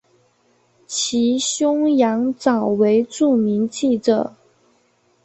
[0.87, 4.33] 其兄羊枣为著名记者。